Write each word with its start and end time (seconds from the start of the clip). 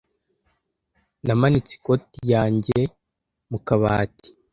Namanitse 1.25 1.71
ikoti 1.77 2.19
yanjye 2.33 2.77
mu 3.49 3.57
kabati. 3.67 4.29